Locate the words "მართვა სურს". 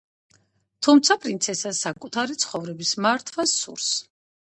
3.09-3.97